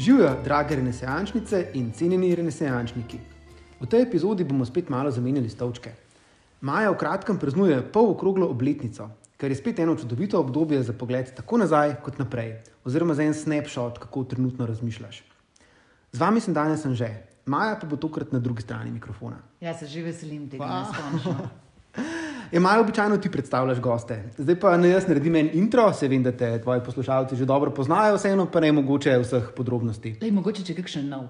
[0.00, 3.18] Živijo, drage renesančnice in cenjeni renesančniki.
[3.80, 5.90] V tej epizodi bomo spet malo zamenjali stolčke.
[6.60, 11.34] Maja v kratkem praznuje pol okroglo obletnico, kar je spet eno čudovito obdobje za pogled
[11.36, 15.20] tako nazaj kot naprej, oziroma za en snapshot, kako trenutno razmišljaš.
[16.12, 17.10] Z vami sem danes že,
[17.44, 19.36] Maja pa bo tokrat na drugi strani mikrofona.
[19.60, 21.48] Ja, se že veselim tega, da neskončno.
[22.52, 24.22] Je malo običajno ti predstavljaš goste.
[24.38, 27.70] Zdaj pa ne jaz naredim en intro, se vem, da te tvoji poslušalci že dobro
[27.70, 30.16] poznajo, vseeno pa ne mogoče vseh podrobnosti.
[30.22, 31.28] Lej, mogoče če kakšen nov.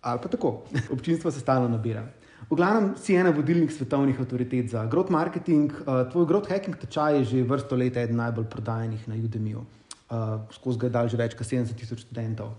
[0.00, 0.62] Ali pa tako,
[0.96, 2.06] občinstvo se stalno nabira.
[2.48, 5.72] V glavnem si ena vodilnih svetovnih avtoritet za growth marketing.
[5.72, 9.60] Uh, tvoj growth hacking tečaj je že vrsto let eden najbolj prodajenih na Udemiju.
[10.08, 12.54] Uh, skozi ga je dal že več kot 70 tisoč študentov.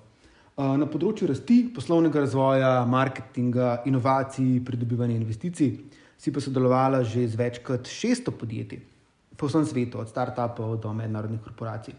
[0.58, 7.38] Uh, na področju rasti, poslovnega razvoja, marketinga, inovacij, pridobivanja investicij si pa sodelovala že z
[7.38, 8.82] več kot 600 podjetji
[9.38, 11.94] po vsem svetu, od startupov do mednarodnih korporacij.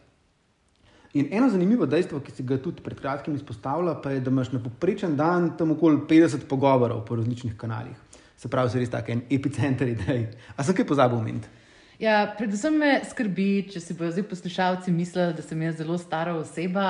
[1.15, 4.51] In eno zanimivo dejstvo, ki si ga tudi pred kratkim izpostavila, pa je, da imaš
[4.53, 7.97] na poprečen dan tam okoli 50 pogovorov po različnih kanalih.
[8.37, 10.27] Se pravi, se res tako en epicenter idej.
[10.57, 11.49] A sem kaj pozabil omeniti?
[11.99, 16.37] Ja, predvsem me skrbi, če si bodo zdaj poslušalci mislili, da sem jaz zelo stara
[16.39, 16.85] oseba.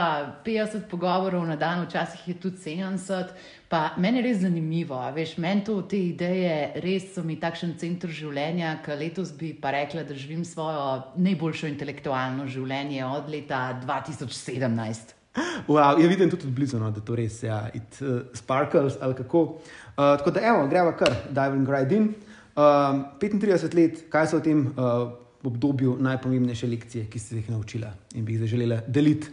[0.45, 3.33] 50 pogovorov na dan, včasih je tudi 70.
[3.73, 8.13] Pa meni je res zanimivo, veš, meni to te ideje res so mi takšen center
[8.13, 10.85] življenja, ki letos bi pa rekla, da živim svojo
[11.17, 15.17] najboljšo intelektualno življenje od leta 2017.
[15.73, 19.17] Wow, ja, vidim tudi blizu, no, da to res je, ja, it uh, sparkles ali
[19.17, 19.47] kako.
[19.57, 22.13] Uh, tako da, evo, greva kar, diving right in.
[22.59, 25.13] Uh, 35 let, kaj so v tem uh,
[25.47, 29.31] obdobju najpomembnejše lekcije, ki ste jih naučila in bi jih želela deliti?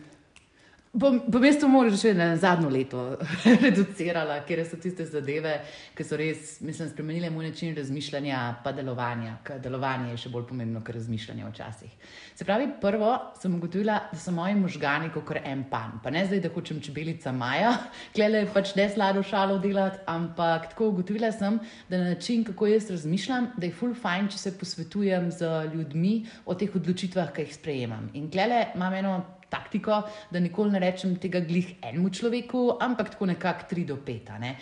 [0.95, 3.19] Bom, bom jaz to moral že na zadnjo leto
[3.63, 5.57] reducirala, ker so tiste zadeve,
[5.91, 9.33] ki so res, mislim, spremenile moj način razmišljanja, pa delovanja.
[9.43, 11.91] Ker delovanje je še bolj pomembno, kot razmišljanje včasih.
[12.39, 13.11] Se pravi, prvo
[13.41, 16.00] sem ugotovila, da so moji možgani kot en pan.
[16.00, 17.75] Pa ne zdaj, da hočem čebelica Maja,
[18.16, 21.59] klele pač ne slado šalo delati, ampak tako ugotovila sem,
[21.91, 26.22] da na način, kako jaz razmišljam, da je full fajn, če se posvetujem z ljudmi
[26.47, 28.07] o teh odločitvah, ki jih sprejemam.
[28.16, 29.19] In klele imam eno
[29.50, 30.01] taktiko,
[30.31, 34.29] da nikoli ne rečem tega glih enemu človeku, ampak tako nekako tri do pet.
[34.39, 34.56] Ne?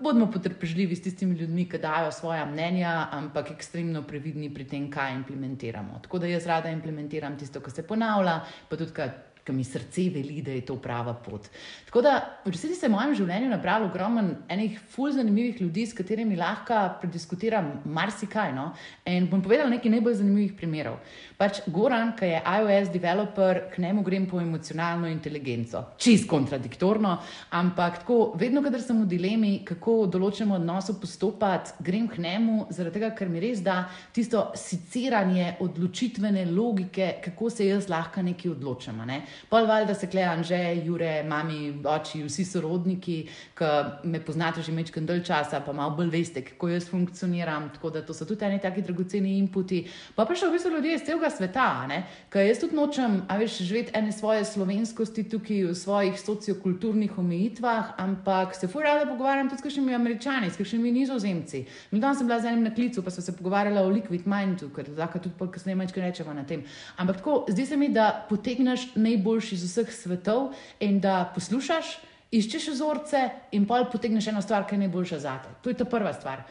[0.00, 5.14] Bodimo potrpežljivi s tistimi ljudmi, ki dajo svoje mnenja, ampak ekstremno previdni pri tem, kaj
[5.14, 6.00] implementiramo.
[6.02, 9.12] Tako da jaz rada implementiram tisto, kar se ponavlja, pa tudi kar
[9.44, 11.48] ki mi srce veli, da je to prava pot.
[11.86, 14.22] Tako da, v resnici se je v mojem življenju nabralo ogromno
[14.52, 18.52] enih fulj zanimivih ljudi, s katerimi lahko prediskutiram marsikaj.
[18.54, 18.70] No?
[19.10, 21.00] In bom povedal nekaj najbolj zanimivih primerov.
[21.40, 25.80] Pač Goran, ki je iOS developer, k njemu grem po emocionalno inteligenco.
[25.96, 27.14] Čist kontradiktorno,
[27.56, 32.98] ampak tako, vedno, kadar sem v dilemi, kako določeno odnosu postopati, grem k njemu, zaradi
[32.98, 39.00] tega, ker mi res da tisto siciranje odločitvene logike, kako se jaz lahko nekaj odločam.
[39.08, 39.22] Ne?
[39.48, 43.16] Pol valjda se kleja, že Jure, mami, oči, vsi sorodniki,
[43.56, 43.72] ki
[44.12, 47.72] me poznate že mečken del časa, pa malo bolj veste, kako jaz funkcioniram.
[47.80, 49.86] Tako da to so tudi taki dragoceni inputi.
[50.12, 51.66] Pa pa še v bistvu ljudje iz celega sveta,
[52.30, 57.94] ker jaz tudi nočem, a veš, živeti ene svoje slovenskosti tukaj v svojih sociokulturnih omejitvah,
[57.98, 61.64] ampak se fuj rada pogovarjam tudi s kakšnimi američani, s kakšnimi nizozemci.
[61.90, 64.92] Dan sem bila z enim na klicu, pa so se pogovarjala o liquid mindu, ker
[64.98, 66.62] lahko tudi kasneje mečken rečemo na tem.
[66.96, 71.98] Ampak tako, zdi se mi, da potegneš najbolj najboljši iz vseh svetov in da poslušaš,
[72.30, 75.48] iščeš vzorce in pa potegneš eno stvar, ki je najboljša za te.
[75.62, 76.42] To je ta prva stvar.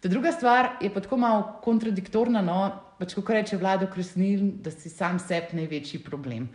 [0.00, 4.70] Ta druga stvar je pa tako malo kontradiktorna, no, pač kako reče vlado Kresnil, da
[4.70, 6.46] si sam sebi največji problem.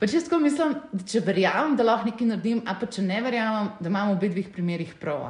[0.00, 3.70] Pač jaz mislim, da če verjamem, da lahko nekaj naredim, a pa če ne verjamem,
[3.80, 5.26] da imam v obeh primerih prav.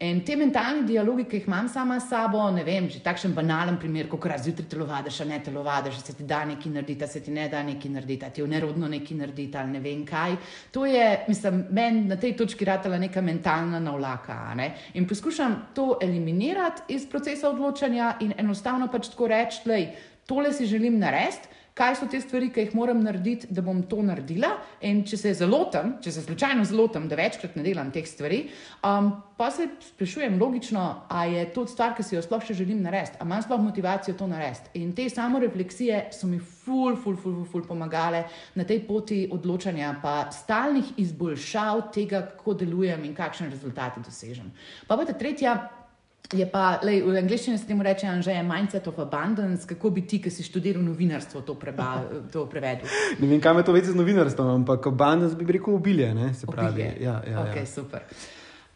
[0.00, 3.78] In te mentalni dialogi, ki jih imam sama s sabo, ne vem, že takšen banalen
[3.78, 7.48] primer, kako razjutraj telovadiš, a ne telovadiš, se ti da nekaj narediti, se ti ne
[7.48, 10.36] da nekaj narediti, ti je nerodno nekaj narediti ali ne vem kaj.
[10.74, 14.54] To je, mislim, meni na tej točki ratala neka mentalna navlaka.
[14.54, 14.72] Ne?
[14.94, 19.62] In poskušam to eliminirati iz procesa odločanja in enostavno pač tako reči,
[20.30, 21.50] tole si želim narediti,
[21.80, 24.50] kaj so te stvari, ki jih moram narediti, da bom to naredila.
[24.86, 28.42] In če se zelotam, če se slučajno zelotam, da večkrat ne delam teh stvari,
[28.84, 32.82] um, pa se sprašujem logično, ali je to stvar, ki si jo sploh še želim
[32.84, 34.82] narediti, ali imam sploh motivacijo to narediti.
[34.82, 38.26] In te samo refleksije so mi ful, ful, ful, ful, ful pomagale
[38.58, 44.52] na tej poti odločanja, pa stalnih izboljšav tega, kako delujem in kakšne rezultate dosežem.
[44.86, 45.60] Pa pa ta tretja.
[46.30, 50.04] Je pa, lej, v angleščini se temu reče, že je mindset of abundance, kako bi
[50.06, 52.86] ti, ki si študiral novinarstvo, to, preba, to prevedel.
[53.18, 56.12] Ne vem, kam je to veze z novinarstvom, ampak abundance bi rekel obilje.
[56.14, 56.70] Ne, se pravi.
[56.70, 56.92] Obilje.
[57.02, 57.66] Ja, ja, okay, ja.
[57.66, 58.06] super.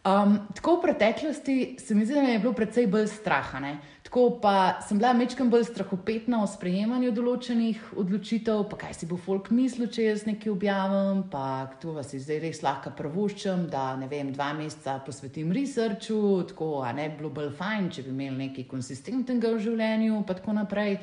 [0.04, 3.62] Um, tako v preteklosti se mi zdi, da je bilo precej bolj straha.
[3.62, 3.78] Ne?
[4.14, 9.16] Tako pa sem bila mečkam bolj strahopetna o sprejemanju določenih odločitev, pa kaj si bo
[9.18, 14.06] folk mislil, če jaz nekaj objavim, pa to vas zdaj res lahko prvoščam, da ne
[14.06, 16.20] vem, dva meseca posvetim researchu,
[16.52, 20.38] tako, a ne bi bilo bolj fajn, če bi imeli nekaj konsistentnega v življenju, pa
[20.38, 21.00] tako naprej.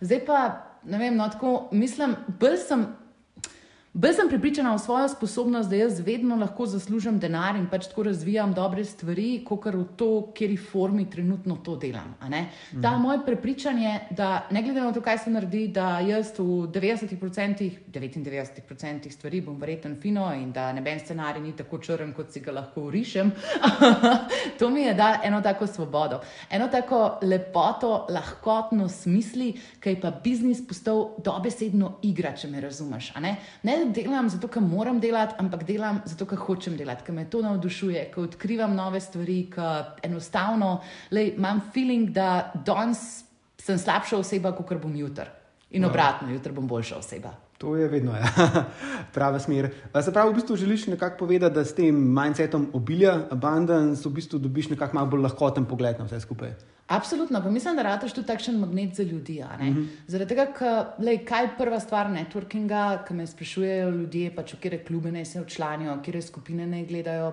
[0.00, 0.40] Zdaj pa,
[0.88, 2.88] ne vem, no tako mislim, bolj sem
[3.94, 8.02] Bolj sem pripričana v svojo sposobnost, da jaz vedno lahko zaslužim denar in pač tako
[8.02, 12.16] razvijam dobre stvari, kot v to, kjeri formi trenutno to delam.
[12.20, 12.82] Mhm.
[12.82, 17.70] Ta moje prepričanje, da ne glede na to, kaj se naredi, da jaz v 90%,
[17.86, 22.52] 99% stvari bom verjeten fino in da neben scenarij ni tako črn, kot si ga
[22.52, 23.30] lahko urišem,
[24.58, 26.20] to mi je da eno tako svobodo,
[26.50, 33.12] eno tako lepoto, lahkotno smisli, ki je pa biznis postal dobesedno igra, če me razumeš.
[33.22, 33.36] Ne?
[33.62, 37.42] Ne delam zato, ker moram delati, ampak delam zato, ker hočem delati, ker me to
[37.44, 43.24] navdušuje, ker odkrivam nove stvari, ker enostavno lej, imam feeling, da danes
[43.60, 45.30] sem slabša oseba, kot bom jutri.
[45.74, 47.32] In obratno, jutri bom boljša oseba.
[47.58, 48.28] To je vedno ja.
[49.14, 49.70] prava smer.
[50.02, 54.38] Se pravi, v bistvu želiš nekako povedati, da s tem mindsetom obilja, abundance, v bistvu
[54.38, 56.54] dobiš nekako malo bolj lahkoten pogled na vse skupaj.
[56.86, 59.42] Absolutno, pa mislim, da rataš tudi takšen magnet za ljudi.
[59.60, 59.86] Mm -hmm.
[60.06, 64.84] Zaradi tega, ker kaj je prva stvar networkinga, ki me sprašujejo ljudje, pač v kire
[64.84, 67.32] klube naj se včlanijo, kire skupine naj gledajo.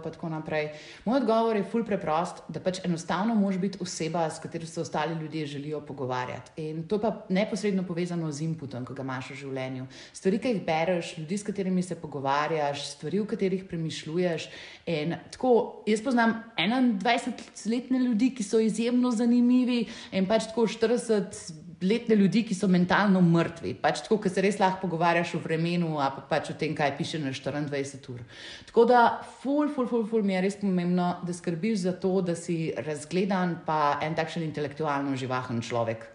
[1.06, 5.21] Moj odgovor je ful preprost, da pač enostavno moš biti oseba, s katero se ostali
[5.21, 6.51] ljudje želijo pogovarjati.
[6.56, 9.86] In to je pa neposredno povezano z inputom, ki ga imaš v življenju.
[10.13, 14.50] Stvari, ki jih bereš, ljudi, s katerimi se pogovarjaš, stvari, o katerih premišljuješ.
[14.86, 21.61] In tako, jaz poznam 21-letne ljudi, ki so izjemno zanimivi zanimivi, in pač tako 40
[21.81, 25.95] letne ljudi, ki so mentalno mrtvi, pač tako, ki se res lahko pogovarjaš o vremenu,
[25.99, 28.21] a pa pač o tem, kaj piše na 24 ur.
[28.69, 29.01] Tako da,
[29.41, 33.61] ful, ful, ful, ful mi je res pomembno, da skrbiš za to, da si razgledan,
[33.65, 36.05] pa en takšen intelektualno živahen človek.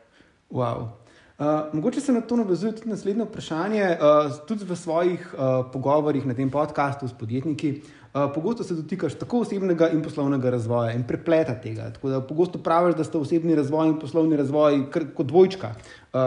[0.51, 0.93] Wow.
[1.37, 3.83] Uh, mogoče se na to navezuje tudi naslednje vprašanje.
[3.99, 9.15] Uh, tudi v svojih uh, pogovorih na tem podkastu s podjetniki uh, pogosto se dotikaš
[9.15, 11.91] tako osebnega in poslovnega razvoja in prepleta tega.
[11.93, 15.75] Tako da pogosto praviš, da sta osebni razvoj in poslovni razvoj kot dvojčka.
[16.13, 16.21] Uh,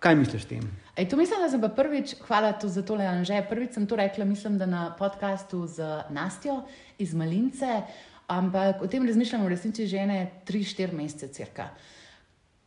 [0.00, 0.64] kaj misliš s tem?
[0.96, 3.42] Ej, to mislim, da sem pa prvič, hvala za to, Anže.
[3.48, 6.62] Prvič sem to rekla, mislim, da na podkastu z Nastjo
[6.98, 7.82] iz Malince,
[8.26, 11.70] ampak o tem razmišljamo v resnici že ene 3-4 mesece cirka.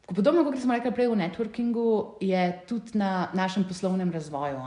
[0.07, 4.59] Podobno kot smo rekli prej v networkingu, je tudi na našem poslovnem razvoju.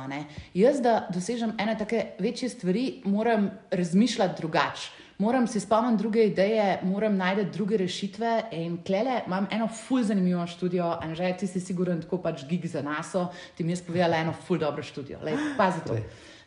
[0.54, 4.90] Jaz, da dosežem ene take večje stvari, moram razmišljati drugače.
[5.18, 8.42] Moram si spomniti druge ideje, moram najti druge rešitve.
[8.52, 12.66] In klele imam eno ful zanimivo študijo, in že ti si siguren, tako pač gig
[12.66, 13.12] za nas,
[13.56, 15.18] ti mi je spovedala eno ful dobro študijo.
[15.24, 15.96] Lej, pazi to.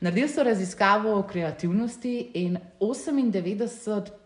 [0.02, 4.19] Naredili so raziskavo o kreativnosti in 98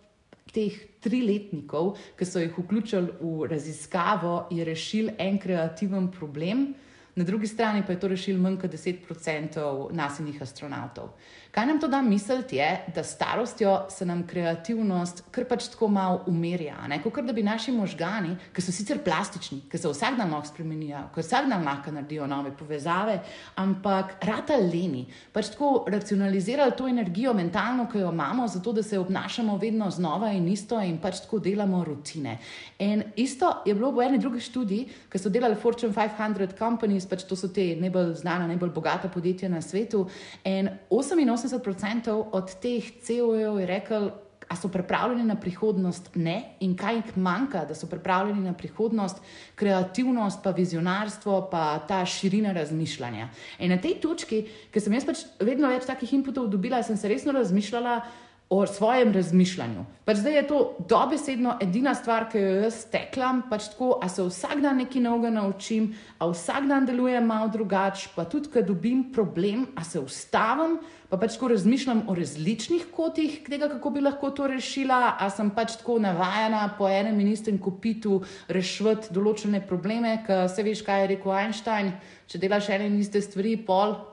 [0.52, 6.74] teh triletnikov, ki so jih vključili v raziskavo, je rešil en kreativen problem,
[7.16, 11.14] na drugi strani pa je to rešil manj kot 10% nasilnih astronautov.
[11.54, 16.24] Kaj nam to da misliti, je, da starostjo se nam kreativnost kar pač tako malo
[16.28, 16.80] umirja.
[17.04, 21.04] Kot da bi naši možgani, ki so sicer plastični, ki se vsak dan lahko spremenijo,
[21.14, 23.20] ki vsak dan lahko naredijo nove povezave,
[23.62, 25.04] ampak rata leni,
[25.34, 30.32] pač tako racionalizirali to energijo mentalno, ki jo imamo, zato da se obnašamo vedno znova
[30.34, 32.40] in isto in pač tako delamo rutine.
[32.80, 37.30] In isto je bilo v eni drugi študiji, ki so delali Fortune 500 companies, pač
[37.30, 40.08] to so te najbolj znane, najbolj bogate podjetja na svetu.
[40.50, 44.12] In 88 80% od teh CEO-jev je rekel,
[44.54, 49.22] da so pripravljeni na prihodnost, ne, in kaj jih manjka, da so pripravljeni na prihodnost,
[49.56, 53.30] kreativnost, pa vizionarstvo, pa ta širina razmišljanja.
[53.60, 57.10] In na tej točki, ker sem jaz pač vedno več takih inputov dobila, sem se
[57.10, 58.02] resno razmišljala
[58.50, 59.86] o svojem razmišljanju.
[60.06, 60.58] Pač zdaj je to
[60.90, 65.32] dobesedno edina stvar, ki jo jaz teklam, pač tako, a se vsak dan nekaj novega
[65.34, 70.78] naučim, a vsak dan delujem malo drugače, pa tudi, ko dobim problem, a se ustavim,
[71.10, 75.50] pa pač tako razmišljam o različnih kotih tega, kako bi lahko to rešila, a sem
[75.56, 81.06] pač tako navajena po enem in istem kopitu rešiti določene probleme, ker se veš, kaj
[81.06, 81.94] je rekel Einstein,
[82.28, 84.13] če delaš ene in iste stvari, pol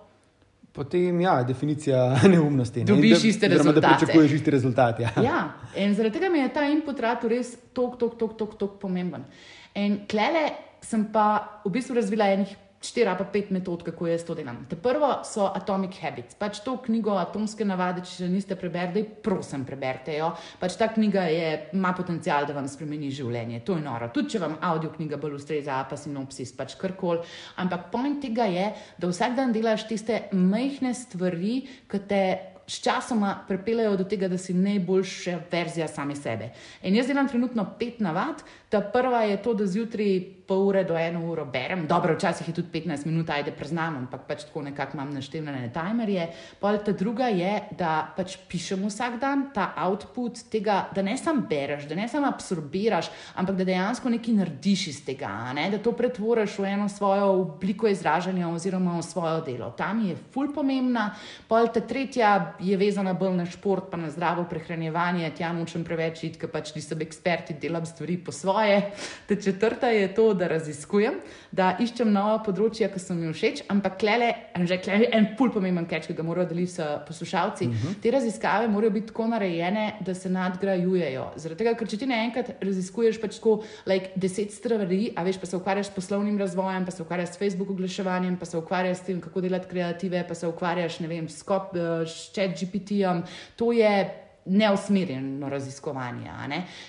[0.72, 2.84] Potem, ja, definicija neumnosti.
[2.84, 2.86] Ne?
[2.86, 3.80] Dobiš iste rezultate.
[3.80, 5.02] Da pričakuješ iste rezultate.
[5.02, 5.22] Ja.
[5.22, 5.40] ja,
[5.76, 9.24] in zaradi tega mi je ta input rad res tok, tok, tok, tok, tok pomemben.
[9.74, 10.48] In klele
[10.82, 14.62] sem pa v bistvu razvila enih štiri ali pet metod, kako jaz to delam.
[14.68, 16.36] Te prvo so Atomic Habits.
[16.40, 20.30] Pač to knjigo Atomske navade, če še niste preberli, prosim, preberite jo.
[20.60, 23.60] Pač ta knjiga je, ima potencial, da vam spremeni življenje.
[23.68, 24.08] To je noro.
[24.14, 27.26] Tudi če vam audio knjiga bolj ustreza, pa sinopsis, pač karkoli.
[27.60, 31.60] Ampak point tega je, da vsak dan delaš tiste majhne stvari,
[31.90, 32.22] ki te
[32.70, 36.52] sčasoma pripeljejo do tega, da si najboljša verzija same sebe.
[36.82, 38.42] In jaz delam trenutno pet navad.
[38.70, 42.54] Ta prva je to, da zjutraj pol ure do eno uro berem, dobro, včasih je
[42.54, 46.26] tudi 15 minut, ajde preznam, ampak pač tako nekako imam naštevljene timerje.
[46.60, 51.44] Pol ta druga je, da pač pišem vsak dan ta output tega, da ne samo
[51.50, 55.68] bereš, da ne samo absorbiraš, ampak da dejansko nekaj narediš iz tega, ne?
[55.70, 59.70] da to pretvoriš v eno svojo obliko izražanja oziroma v svoje delo.
[59.78, 61.12] Ta mi je ful pomembna,
[61.50, 66.24] pol ta tretja je vezana bolj na šport, pa na zdravo prehranjevanje, tja nočem preveč
[66.24, 68.80] iti, ker pač nisem ekspert in delam stvari po svoje.
[69.28, 71.20] Ta četrta je to, da raziskujem,
[71.52, 74.30] da iščem nova področja, ki so mi všeč, ampak klele,
[74.66, 77.66] že klele, en pul pomemben keč, ki ga morajo deliti s poslušalci.
[77.66, 77.94] Uh -huh.
[78.02, 81.32] Te raziskave morajo biti tako narejene, da se nadgrajujejo.
[81.36, 85.46] Zaradi tega, ker če ti naenkrat raziskuješ pač tako like, deset stvari, a veš, pa
[85.46, 89.00] se ukvarjaš s poslovnim razvojem, pa se ukvarjaš s Facebook oglaševanjem, pa se ukvarjaš s
[89.00, 91.44] tem, kako delati kreative, pa se ukvarjaš, ne vem, s,
[92.06, 93.22] s chat GPT-jem,
[93.56, 96.30] to je neusmerjeno raziskovanje.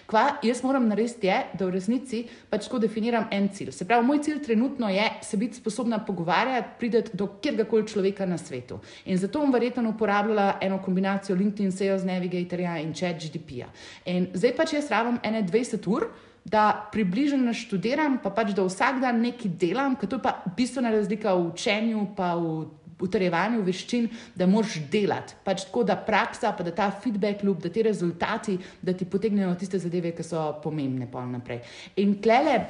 [0.06, 3.72] Kva jaz moram narediti, je, da v resnici pač tako definiram en cilj.
[3.75, 8.38] Se pravi, moj cilj trenutno je se biti sposobna pogovarjati, prideti do kjerkoli človeka na
[8.38, 8.80] svetu.
[9.06, 13.68] In zato bom verjetno uporabljala eno kombinacijo LinkedIn, Sales Navigatorja in ChatGPT-ja.
[14.06, 16.10] In zdaj pač jaz rabim ene 20 ur.
[16.41, 20.89] Da približno študiram, pa pač da vsak dan nekaj delam, ker to je pa bistvena
[20.89, 22.63] razlika v učenju, pa v
[23.01, 25.38] utrjevanju veščin, da moraš delati.
[25.46, 29.55] Pač tako, da praksa, pa da ta feedback loop, da ti rezultati, da ti potegnejo
[29.60, 31.63] tiste zadeve, ki so pomembne pa naprej.
[32.03, 32.62] In klele.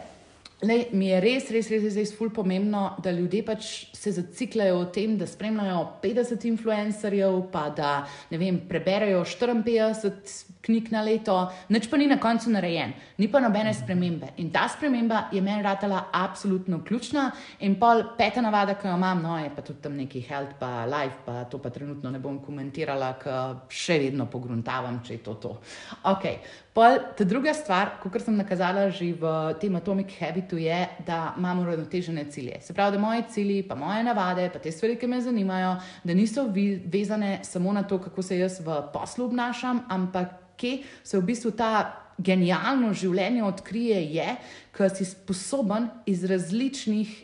[0.61, 4.75] Lej, mi je res, res, res, res, res ful pomembno, da ljudje pač se zaciklajo
[4.83, 7.93] o tem, da spremljajo 50 influencerjev, pa da
[8.29, 11.35] vem, preberejo 54 knjig na leto,
[11.69, 14.33] nič pa ni na koncu narejen, ni pa nobene spremembe.
[14.37, 17.31] In ta sprememba je meni ratala absolutno ključna.
[17.59, 20.85] In pol peta navada, ki jo imam, no je pa tudi tam neki health, pa
[20.85, 25.37] life, pa to pa trenutno ne bom komentirala, ker še vedno pogruntavam, če je to
[25.41, 25.55] to.
[26.03, 26.39] Okay.
[26.71, 29.27] Pol, ta druga stvar, kot sem nakazala že v
[29.59, 32.61] tem Atomic Habitu, je, da imamo uravnotežene cilje.
[32.63, 36.15] Se pravi, da moje cilje, pa moje navade, pa te stvari, ki me zanimajo, da
[36.15, 41.25] niso vezane samo na to, kako se jaz v poslu obnašam, ampak kje se v
[41.31, 41.73] bistvu ta
[42.21, 44.37] genialno življenje odkrije, je,
[44.77, 47.17] ker si sposoben iz različnih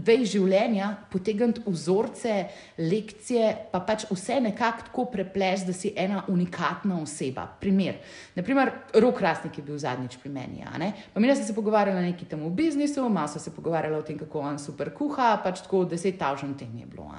[0.00, 2.32] vej življenja potegniti vzorce,
[2.80, 7.44] lekcije, pa pač vse nekako tako prepleš, da si ena unikatna oseba.
[7.60, 7.98] Primer.
[8.38, 8.72] Naprimer,
[9.04, 10.64] Rok Rasnik je bil zadnjič pri meni.
[11.12, 14.02] Pa mi smo se pogovarjali o neki tem v biznisu, malo so se pogovarjali o
[14.06, 17.10] tem, kako on super kuha, pač tako deset tavžen tem je bilo.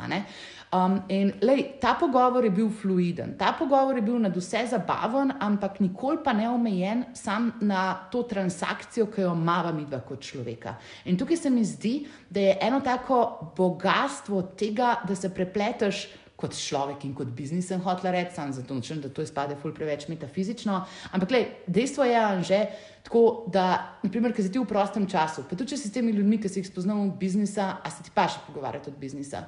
[0.73, 5.35] Um, in lej, ta pogovor je bil fluiden, ta pogovor je bil nad vse zabaven,
[5.39, 10.25] ampak nikoli pa ne omejen sam na to transakcijo, ki jo imamo mi dva kot
[10.25, 10.73] človeka.
[11.05, 16.57] In tukaj se mi zdi, da je eno tako bogatstvo tega, da se prepleteš kot
[16.57, 20.09] človek in kot biznis, sem hotel reči, samo zato, nočem, da to izpade ful preveč
[20.09, 20.81] metafizično.
[21.13, 22.65] Ampak lej, dejstvo je že
[23.03, 26.11] tako, da, naprimer, ker si ti v prostem času, pa tudi če si s temi
[26.11, 29.45] ljudmi, ki si jih spoznamo v biznisa, a se ti pa še pogovarjati od biznisa.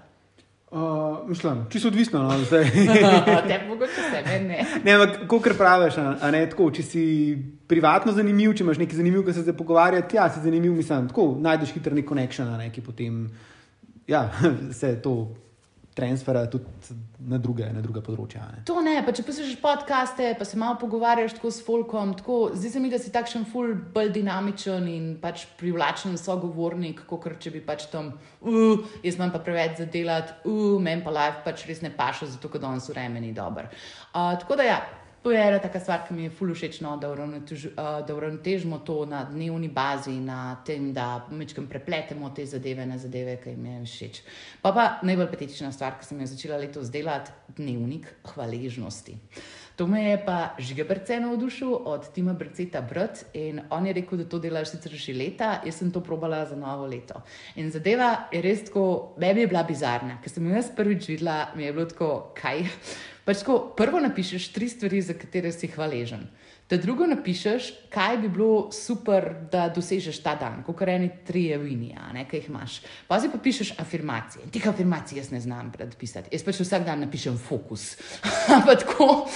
[0.72, 3.42] Uh, mislim, čisto odvisno od no, tega.
[3.48, 4.66] Te mogoče se ne.
[4.84, 7.04] Ne, ampak kot praviš, a ne tako, če si
[7.70, 11.28] privatno zanimiv, če imaš nekaj zanimiv, ki se zdaj pogovarjati, ja, si zanimiv, mislim, tako
[11.40, 13.28] najdeš hitro nek konekšen, ne, ki potem,
[14.10, 14.26] ja,
[14.80, 15.16] se to
[15.96, 16.66] transfera tudi
[17.20, 18.44] na druge, na druge področja.
[18.52, 18.64] Ne.
[18.68, 22.74] To ne, pa če poslušaš podcaste, pa se malo pogovarjaš tako s folkom, tako, zdi
[22.74, 27.64] se mi, da si takšen ful bolj dinamičen in pač privlačen sogovornik, kot če bi
[27.64, 28.12] pač tam,
[28.44, 32.28] uh, jaz imam pa preveč za delati, uh, meni pa life pač res ne paše,
[32.36, 33.72] zato ker danes vreme ni dober.
[34.12, 34.84] Uh, tako da ja.
[35.26, 37.10] To je ena taka stvar, ki mi je fully všeč, no, da
[38.14, 43.56] uravnotežimo to na dnevni bazi, na tem, da mečem prepletemo te zadeve na zadeve, ki
[43.56, 44.20] jim je všeč.
[44.62, 48.06] Pa pa najbolj petična stvar, ki sem jo začela letos delati, dnevnik
[48.36, 49.18] hvaležnosti.
[49.82, 54.22] To me je pa žiga brce navdušil od Tima Brceta Brt in on je rekel,
[54.22, 57.26] da to delaš sicer že leta, jaz sem to probala za novo leto.
[57.56, 61.50] In zadeva je res tako, meni je bila bizarna, ker sem jo jaz prvič videla,
[61.58, 62.70] mi je bilo tako, kaj.
[63.26, 66.28] Pač tako, prvo napišeš tri stvari, za katere si hvaležen.
[66.70, 71.92] Da drugo napišeš, kaj bi bilo super, da dosežeš ta dan, kot reni tri evini,
[72.30, 72.80] ki jih imaš.
[73.10, 74.50] Pa si pa pišeš afirmacije.
[74.54, 76.30] Teh afirmacij jaz ne znam predpisati.
[76.34, 77.96] Jaz pač vsak dan napišem fokus.
[78.56, 79.28] Ampak tako,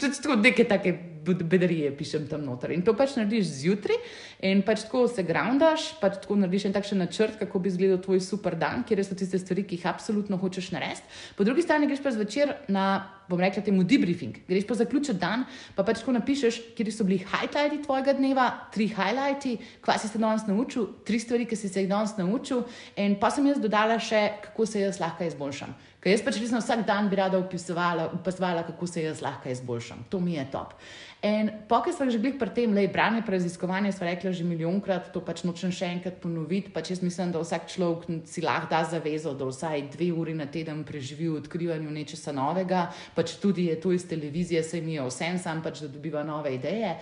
[0.00, 2.72] tako neke take bedarije pišem tam noter.
[2.74, 3.98] In to pač narediš zjutraj
[4.46, 8.20] in pač tako se groundaš, pač tako narediš en takšen načrt, kako bi izgledal tvoj
[8.24, 11.06] super dan, kjer so tiste stvari, ki jih absolutno hočeš narediti.
[11.36, 12.86] Po drugi strani greš pa zvečer na
[13.30, 14.42] bom rekla temu debriefing.
[14.48, 15.44] Greš pa zaključiti dan,
[15.76, 20.18] pa pač tako napišeš, kje so bili highlighti tvojega dneva, tri highlighti, kva si se
[20.18, 22.64] danes naučil, tri stvari, ki si se jih danes naučil,
[22.96, 25.76] in pa sem jaz dodala še, kako se jaz lahko izboljšam.
[26.00, 30.06] Ker jaz pač resno vsak dan bi rada opisovala, opazovala, kako se jaz lahko izboljšam.
[30.08, 30.72] To mi je top.
[31.20, 35.20] In pokaj smo že bili pri tem, le branje, preiziskovanje, smo rekli že milijonkrat, to
[35.20, 36.72] pač nočem še enkrat ponoviti.
[36.72, 40.48] Pač jaz mislim, da vsak človek si lahko da zavezo, da vsaj dve uri na
[40.48, 42.88] teden preživi v odkrivanju nečesa novega,
[43.20, 46.54] pač tudi je to iz televizije, se mi je vsem sam, pač da dobiva nove
[46.56, 46.94] ideje.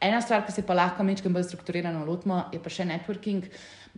[0.00, 3.48] Ena stvar, ki se pa lahko mečem bolj strukturirano lotimo, je pa še networking.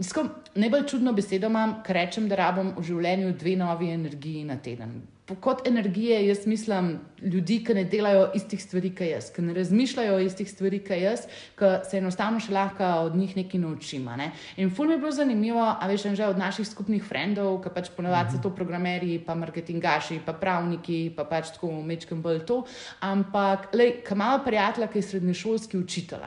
[0.00, 0.24] Sko,
[0.56, 4.96] najbolj čudno besedo imam, ker rečem, da rabim v življenju dve novi energiji na teden
[5.34, 10.18] kot energije, jaz mislim, ljudi, ki ne delajo istih stvari, kot jaz, ki ne razmišljajo
[10.22, 11.24] istih stvari, kot jaz,
[11.58, 14.14] ki se enostavno še lahko od njih nekaj naučimo.
[14.16, 14.30] Ne?
[14.62, 17.90] In ful mi je bilo zanimivo, a veš, že od naših skupnih frendov, ki pač
[17.96, 22.60] ponovadi so to programerji, pa marketingaši, pa pravniki, pa pač tako mečkem bolj to.
[23.02, 26.22] Ampak, lej, ki ima prijatelja, ki je srednješolski učitelj.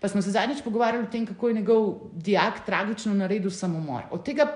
[0.00, 4.06] Pa smo se zadnjič pogovarjali o tem, kako je njegov dijak tragično naredil samomor.
[4.10, 4.46] Od tega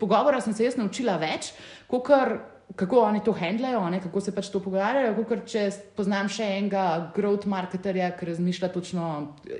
[0.00, 1.52] pogovora sem se jaz naučila več,
[1.90, 2.36] kot kar
[2.76, 5.14] kako oni to handlajo, ne, kako se pač to pogovarjajo.
[5.28, 5.62] Kot če
[5.94, 9.10] poznam še enega growth marketerja, ki razmišlja točno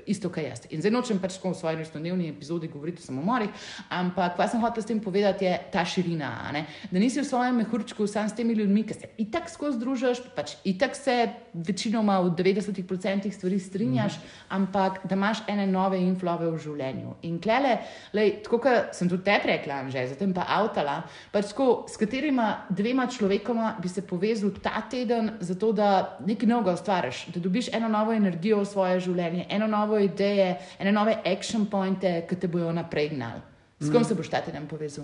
[0.09, 0.65] isto, kot jaz.
[0.75, 3.53] In zdaj nočem pač v svoji resno-dnevni epizodi govoriti o samomorih,
[3.93, 6.31] ampak kaj sem hotel s tem povedati, je ta širina.
[6.55, 10.25] Ne, da nisi v svojem mehurčku sam s temi ljudmi, ki se itak skozi družiš,
[10.35, 11.15] pač itak se
[11.53, 14.49] večinoma v 90% stvari strinjaš, -hmm.
[14.49, 17.15] ampak da imaš ene nove inflove v življenju.
[17.21, 17.77] In klele,
[18.13, 22.65] lej, tako kot sem tudi te rekla, že zatem pa avtala, pač tako, s katerima
[22.69, 27.67] dvema dvema človekoma bi se povezal ta teden, zato da nekaj novega ustvariš, da dobiš
[27.73, 32.47] eno novo energijo v svoje življenje, eno novo idejo, ene nove action pointe, ki te
[32.47, 33.41] bojo naprej gnali.
[33.79, 34.07] S kom mm.
[34.07, 35.03] se boš ta teden povezal?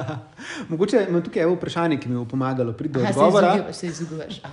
[0.70, 3.72] Mogoče imam tukaj eno vprašanje, ki mi bo pomagalo priti do odgovora.
[3.72, 4.42] Se izgubeš.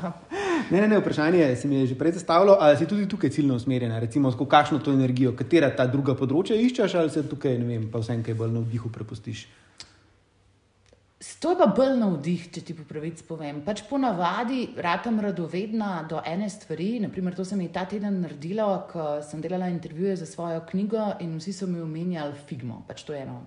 [0.70, 3.56] Ne, ne, ne, vprašanje se mi je že prej zastavilo, ali si tudi tukaj ciljno
[3.56, 7.88] usmerjena, recimo, kakšno to energijo, katera ta druga področja iščeš, ali se tukaj, ne vem,
[7.90, 9.48] pa vsem kaj bolj na vdihu prepustiš.
[11.20, 13.58] To je pa bolj navdih, če ti po pravici povem.
[13.66, 16.94] Pač po navadi ratam radovedna do ene stvari.
[17.04, 21.36] Naprimer, to sem jih ta teden naredila, ko sem delala intervjuje za svojo knjigo in
[21.36, 22.86] vsi so mi omenjali Figmo.
[22.88, 23.42] Pač to je eno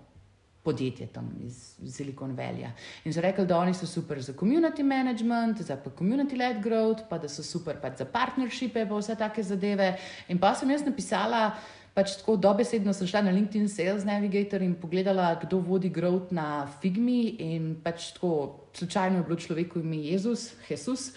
[0.62, 2.68] podjetje tam iz Silicon Valley.
[3.04, 7.18] In so rekli, da oni so super za community management, za community led growth, pa
[7.18, 9.94] da so super pač za partnershipe, pa vse take zadeve.
[10.28, 11.54] In pa sem jaz napisala
[11.94, 16.66] pač tako dobesedno sem šla na LinkedIn Sales Navigator in pogledala, kdo vodi growth na
[16.80, 21.12] Figmi in pač tako slučajno je bilo človeku ime Jezus, Jezus.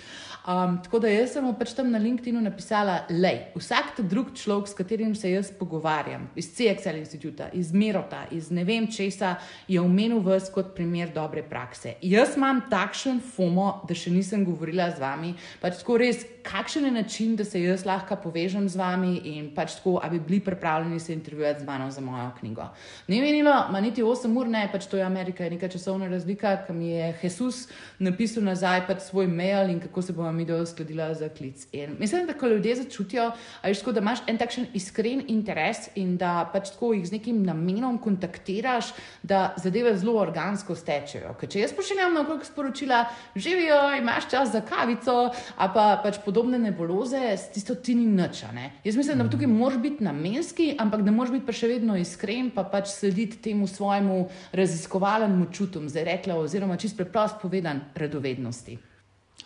[0.47, 4.67] Um, tako da jaz sem pač tam na LinkedIn napisala, da vsak ta drug človek,
[4.67, 9.35] s katerim se jaz pogovarjam, iz CXL instituta, iz Merota, iz ne vem česa,
[9.67, 11.95] je omenil vas kot primer dobre prakse.
[12.01, 15.33] Jaz imam takšen FOMO, da še nisem govorila z vami.
[15.61, 19.75] Pač tako res, kakšen je način, da se jaz lahko povežem z vami in pač
[19.79, 22.67] tako, da bi bili pripravljeni se intervjuvati z mano za mojo knjigo.
[23.07, 26.57] Ni menilo, ma niti 8 ur, ne, pač to je Amerika, je neka časovna razlika,
[26.67, 27.67] ki mi je Jezus
[27.99, 31.67] napisal nazaj pač svoj mail in kako se bomo mi do uskladila za klic.
[31.71, 33.31] In mislim, da ko ljudje začutijo,
[33.61, 37.97] tako, da imaš en takšen iskren interes in da pač tako jih z nekim namenom
[37.97, 41.33] kontaktiraš, da zadeve zelo organsko stečejo.
[41.39, 43.05] Ker če jaz pošiljam na okrog sporočila,
[43.35, 48.43] živijo, imaš čas za kavico, a pa pač podobne nebuloze, tisto ti ni nič.
[48.83, 52.49] Jaz mislim, da tukaj moraš biti namenski, ampak da moraš biti pa še vedno iskren,
[52.51, 54.17] pa pač slediti temu svojemu
[54.51, 58.75] raziskovalnemu čutom, zdaj rekla, oziroma čist preprosto povedan, radovednosti.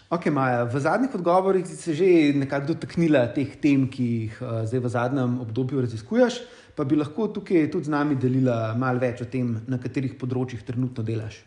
[0.09, 4.65] Ok, Maja, v zadnjih odgovorih si se že nekako dotaknila teh tem, ki jih uh,
[4.65, 6.41] zdaj v zadnjem obdobju raziskuješ,
[6.73, 10.65] pa bi lahko tukaj tudi z nami delila malo več o tem, na katerih področjih
[10.65, 11.43] trenutno delaš.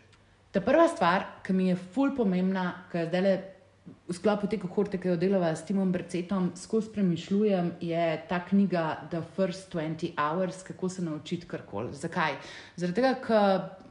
[0.55, 3.43] Ta prva stvar, ki mi je ful pomembna, ki je zdaj
[3.85, 9.07] v sklopu te kohorte, ki jo delava s Timom Brcetom, skozi premišljujem, je ta knjiga
[9.11, 11.93] The First 20 Hours, kako se naučiti karkoli.
[11.93, 12.37] Zakaj?
[12.75, 13.83] Zaradi tega, ker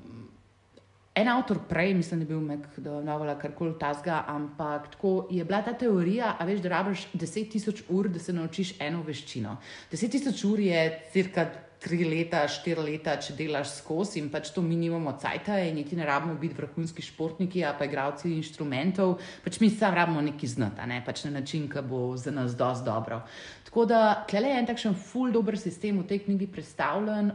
[1.14, 5.60] En avtor prej, mislim, da je bil McDonald, kar koli tasga, ampak tako je bila
[5.62, 9.58] ta teorija, a veš, da rabiš 10.000 ur, da se naučiš eno veščino.
[9.92, 11.44] 10.000 ur je cirka
[11.82, 15.98] 3 leta, 4 leta, če delaš skozi in pač to minimum od cajta in niti
[15.98, 20.86] ne rabimo biti vrhunski športniki, a pa igravci inštrumentov, pač mi sam rabimo neki znata,
[20.86, 23.22] ne pač na način, ki bo za nas dosti dobro.
[23.66, 27.34] Tako da, klele je en takšen full dober sistem v tej knjigi predstavljen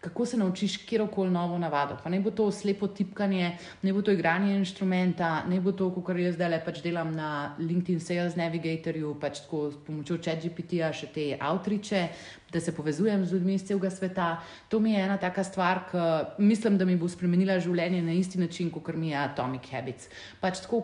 [0.00, 1.96] kako se naučiš kjerkoli novo navado.
[2.02, 6.16] Pa ne bo to slepo tipkanje, ne bo to igranje inštrumenta, ne bo to, kar
[6.16, 11.10] jaz zdaj le pač delam na LinkedIn Sales Navigatorju, pač tako s pomočjo ChatGPT-ja še
[11.14, 12.06] te avtriče,
[12.52, 14.40] da se povezujem z ljudmi iz celega sveta.
[14.68, 18.38] To mi je ena taka stvar, ki mislim, da mi bo spremenila življenje na isti
[18.38, 20.08] način, kot mi je Atomic Habits.
[20.40, 20.82] Pač tako,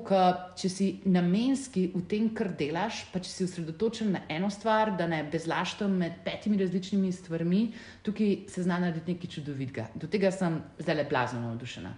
[0.57, 5.09] če si namenski v tem, kar delaš, pa če si osredotočen na eno stvar, da
[5.11, 7.65] ne bezlaštam med petimi različnimi stvarmi,
[8.07, 9.91] tukaj se zna narediti nekaj čudovitega.
[9.95, 11.95] Do tega sem zdaj le blazno navdušena.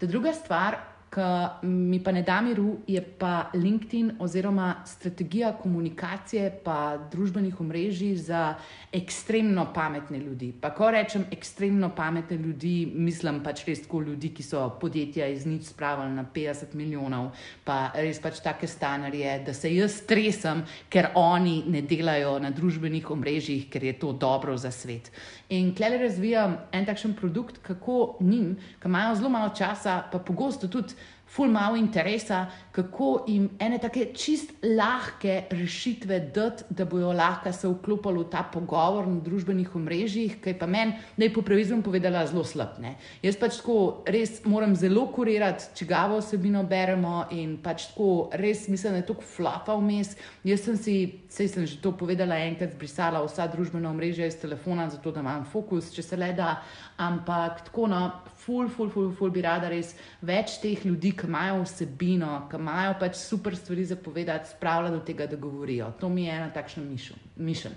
[0.00, 0.78] Ta druga stvar,
[1.10, 8.14] ki mi pa ne da miru, je pa LinkedIn oziroma strategija komunikacije pa družbenih omrežij
[8.16, 8.54] za
[8.92, 10.52] ekstremno pametne ljudi.
[10.60, 15.46] Pa ko rečem ekstremno pametne ljudi, mislim pač res tako ljudi, ki so podjetja iz
[15.46, 17.32] nič spravili na 50 milijonov,
[17.64, 23.10] pa res pač take stanarje, da se jaz stresam, ker oni ne delajo na družbenih
[23.10, 25.10] omrežjih, ker je to dobro za svet.
[25.50, 30.68] In klej razvijam en takšen produkt, kako njim, ki imajo zelo malo časa, pa pogosto
[30.68, 30.94] tudi
[31.30, 37.68] ful malo interesa, kako jim ene take čist lahke rešitve dati, da bojo lahko se
[37.68, 42.24] vklopili v ta pogovor na družbenih omrežjih, kaj pa meni, da je po pravilu povedala
[42.26, 42.80] zelo slab.
[42.82, 42.96] Ne?
[43.22, 48.66] Jaz pač tako res moram zelo kurirati, če ga vsebino beremo in pač tako res
[48.68, 50.16] mislim, da je to flapa vmes.
[50.44, 50.96] Jaz sem si,
[51.30, 55.46] sej sem že to povedala enkrat, zbrisala vsa družbena omrežja iz telefona, zato da imam
[55.46, 56.56] fokus, če se le da,
[56.98, 59.94] ampak tako na no, ful, ful, ful, ful bi rada res
[60.26, 65.00] več teh ljudi, ki imajo vsebino, ki imajo pač super stvari za povedati, spravlja do
[65.06, 65.92] tega, da govorijo.
[66.00, 67.74] To mi je ena takšna mišljenja.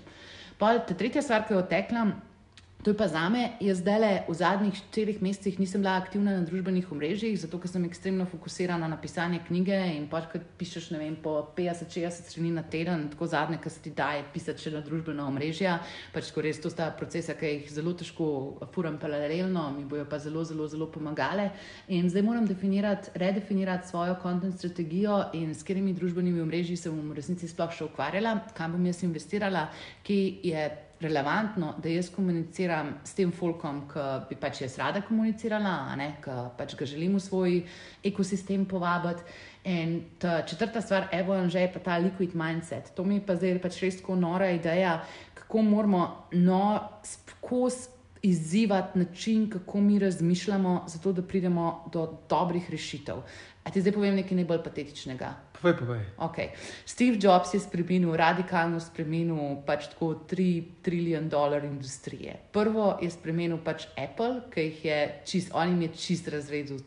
[0.58, 2.14] Pa ta tretja stvar, ki jo teklam.
[2.84, 6.34] To je pa za me, jaz zdaj le v zadnjih štirih mesecih nisem bila aktivna
[6.36, 10.90] na družbenih omrežjih, zato ker sem ekstremno fokusirana na pisanje knjige in pač, ko pišeš,
[10.92, 14.74] ne vem, po 50-60 strani na teden, tako zadnje, kar se ti daje pisati še
[14.76, 15.78] na družbena omrežja,
[16.12, 18.28] pač, ko res to sta procesa, ki jih zelo težko
[18.76, 21.54] furam paralelno, mi bojo pa zelo, zelo, zelo pomagale.
[21.88, 27.14] In zdaj moram definirati, redefinirati svojo content strategijo in s katerimi družbenimi omrežji se bom
[27.14, 29.70] v resnici sploh še ukvarjala, kam bom jaz investirala,
[30.04, 30.20] ki
[30.52, 30.68] je
[31.00, 36.76] relevantno, da jaz komuniciram s tem folkom, ki bi pač jaz rada komunicirala, ki pač
[36.78, 37.58] ga želim v svoj
[38.04, 39.24] ekosistem povabiti.
[39.64, 42.92] In ta četrta stvar, evo, že je pa ta liquid mindset.
[42.94, 45.00] To mi je pa zdaj pač res tako nora ideja,
[45.34, 53.16] kako moramo no, skozi izzivati način, kako mi razmišljamo, zato da pridemo do dobrih rešitev.
[53.64, 55.34] A ti zdaj povem nekaj najbolj patetičnega?
[55.54, 56.02] Povej, povej.
[56.18, 56.48] Okay.
[56.84, 62.36] Steve Jobs je spremenil, radikalno spremenil pač tako 3 trilijon dolarjev industrije.
[62.52, 66.82] Prvo je spremenil pač Apple, ki jih je čist, on jim je čist razredil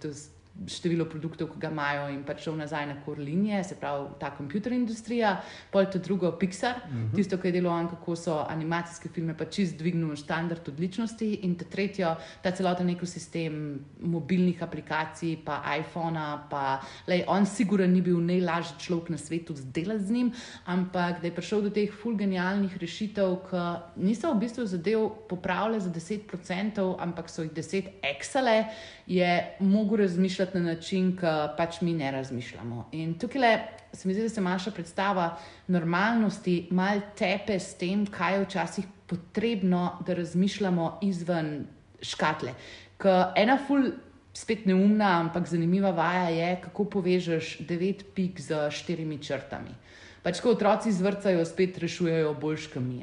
[0.65, 4.31] število produktov, ki ga imajo, in pač šel nazaj na kor linije, se pravi ta
[4.35, 5.35] kompjuter industrija,
[5.71, 7.03] pol to drugo Pixar, uh mhm.
[7.05, 7.15] -huh.
[7.15, 11.55] tisto, ki je delo on, kako so animacijske filme pač čist dvignil standard odličnosti, in
[11.55, 18.19] ta tretjo, ta celoten ekosistem mobilnih aplikacij, pa iPhona, pa lej, on siguren ni bil
[18.19, 20.31] najlažji človek na svetu delati z njim,
[20.65, 23.63] ampak da je prišel do teh fulgenialnih rešitev, ki
[23.95, 28.65] niso v bistvu zadev popravile za 10%, ampak so jih 10 eksale,
[29.07, 32.89] je mogel razmišljati na način, ki pač mi ne razmišljamo.
[32.91, 33.51] In tukaj le,
[33.93, 38.85] se mi zdi, da se naša predstava normalnosti mal tepe s tem, kaj je včasih
[39.07, 41.67] potrebno, da razmišljamo izven
[42.01, 42.53] škatle.
[42.99, 43.91] Ker ena ful.
[44.37, 49.73] Spet neumna, ampak zanimiva vaja je, kako povežeš devet pik z štirimi črtami.
[50.21, 53.01] Pač, ko otroci zvrcajo, spet rešujejo boljš, kot mi.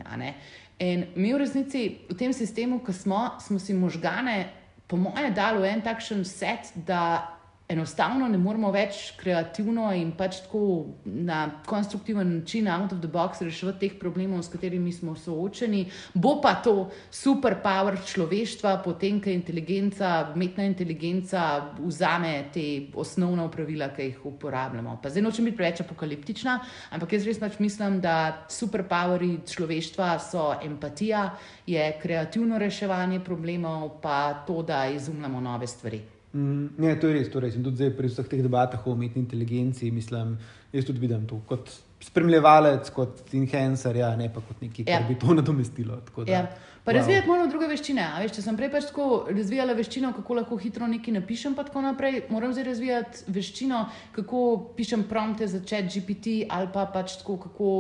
[0.78, 5.64] In mi v resnici v tem sistemu, ki smo, smo si možgane po mojem, dalo
[5.64, 7.30] en takšen set, da
[7.68, 10.64] enostavno ne moremo več kreativno in pač tako
[11.04, 15.86] na konstruktiven način, out of the box, reševati teh problemov, s katerimi smo soočeni.
[16.14, 21.44] Bo pa to super power človeštva, potem, ko inteligenca, umetna inteligenca
[21.78, 24.98] vzame te osnovna pravila, ki jih uporabljamo.
[25.02, 26.58] Pa zdaj nočem biti preveč apokaliptična,
[26.92, 31.30] ampak jaz res pač mislim, da super poweri človeštva so empatija,
[31.66, 36.13] je kreativno reševanje problemov, pa to, da izumljamo nove stvari.
[36.34, 37.30] Mm, ne, to je res.
[37.30, 40.34] Torej, tudi zdaj, pri vseh teh debatah o umetni inteligenci, mislim,
[40.74, 41.70] jaz tudi vidim to kot
[42.04, 44.98] spremljevalec, kot enhancer, ja, ne pa kot nekaj, ja.
[44.98, 46.00] kar bi to nadomestilo.
[46.26, 46.48] Ja.
[46.84, 46.98] Pa wow.
[46.98, 48.04] razvijati moramo druge veščine.
[48.20, 51.80] Veš, če sem prej pač tako razvijala veščino, kako lahko hitro nekaj napišem, pa tako
[51.86, 53.80] naprej, moram zdaj razvijati veščino,
[54.18, 54.44] kako
[54.76, 57.70] pišem prompte za chat GPT ali pa pač tako, kako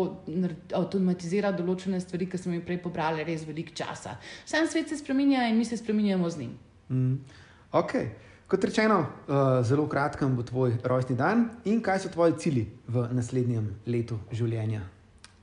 [0.80, 4.16] avtomatizirati določene stvari, ki smo jih prej pobrali res veliko časa.
[4.48, 6.56] Sam svet se spremenja in mi se spremenjamo z njim.
[6.88, 7.42] Mm.
[7.74, 8.14] Okay.
[8.48, 13.06] Kot rečeno, uh, zelo kratkem bo tvoj rojstni dan in kaj so tvoji cilji v
[13.16, 14.82] naslednjem letu življenja?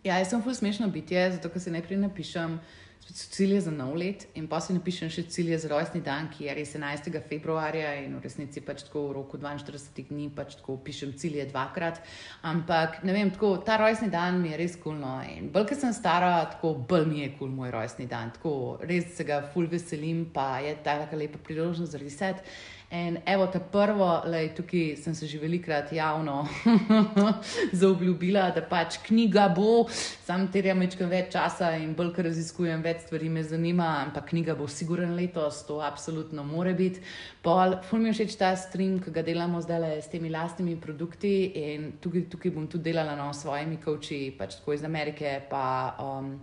[0.05, 2.59] Ja, jaz sem ful smešno bitje, zato ker se najprej napišem,
[3.11, 6.53] cilje za nov let in pa si napišem še cilje za rojstni dan, ki je
[6.55, 7.09] res 11.
[7.27, 12.01] februarja in v resnici pač tako v roku 42 dni pač tako pišem cilje dvakrat.
[12.45, 15.95] Ampak ne vem, tako ta rojstni dan mi je res kulno in bolj, ker sem
[15.97, 18.31] stara, tako bolj mi je kul cool moj rojstni dan.
[18.37, 22.45] Tako res se ga ful veselim, pa je ta taka lepa priložnost za reset.
[22.91, 26.41] In evo, ta prvo, lej, tukaj sem se že velikrat javno
[27.81, 29.85] zaobljubila, da pač knjiga bo,
[30.25, 34.57] sam terjam večkrat več časa in bolj, ker raziskujem več stvari, me zanima, ampak knjiga
[34.59, 36.99] bo siguren letos, to absolutno more biti.
[37.45, 41.31] Pol, ful mi je všeč ta stream, ki ga delamo zdaj s temi lastnimi produkti
[41.61, 45.63] in tukaj, tukaj bom tudi delala no, s svojimi koči, pač tako iz Amerike, pa
[45.95, 46.35] um,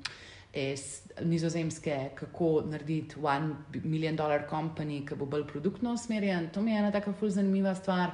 [0.55, 6.49] iz nizozemske, kako narediti one million dollar company, ki bo bolj produktno usmerjen.
[6.55, 8.11] To mi je ena tako zelo zanimiva stvar.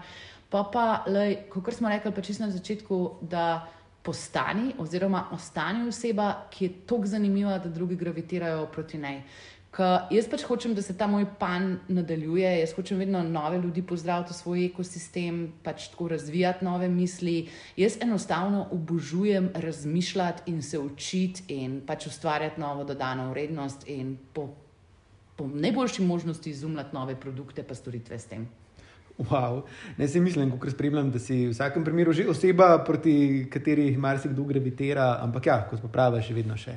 [0.51, 1.05] Pa pa,
[1.51, 3.66] kot smo rekli, pa čisto na začetku, da
[4.03, 9.23] postani oziroma ostani oseba, ki je tako zanimiva, da drugi gravitirajo proti njej.
[9.75, 13.83] Ker jaz pač hočem, da se ta moj pan nadaljuje, jaz hočem vedno nove ljudi
[13.83, 17.49] pozdraviti v svoj ekosistem, pač tako razvijati nove misli.
[17.77, 24.49] Jaz enostavno obožujem razmišljati in se učiti in pač ustvarjati novo dodano vrednost in po,
[25.37, 28.47] po najboljši možnosti izumljati nove produkte pa storitve s tem.
[29.19, 29.63] Wow.
[29.99, 34.45] Ne si mislim, ko spremljam, da si v vsakem primeru že oseba, proti kateri marsikdo
[34.45, 36.75] gravitira, ampak ja, kot pa pravi, še vedno še,